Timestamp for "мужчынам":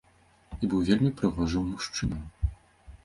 1.75-2.27